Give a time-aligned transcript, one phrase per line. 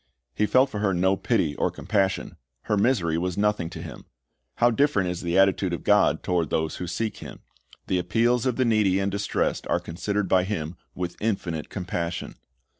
[0.33, 4.05] He felt for her no pity or compassion; her misery was nothing to him.
[4.55, 7.41] How different is the attitude of God toward those who seek Him.
[7.85, 12.33] The appeals of the needy and distressed are considered by Him with infinite compassion.